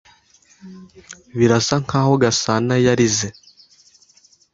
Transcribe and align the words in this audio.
Birasa 1.37 1.75
nkaho 1.83 2.13
Gasanayarize. 2.23 3.27